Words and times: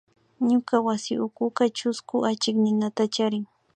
Ñuka 0.49 0.75
wasi 0.85 1.13
ukuka 1.27 1.63
chusku 1.77 2.15
achikninata 2.31 3.03
charin 3.15 3.45